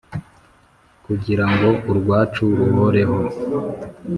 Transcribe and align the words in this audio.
Kugira 1.05 1.45
ngo 1.51 1.69
urwacu 1.91 2.43
ruhoreho 2.59 3.17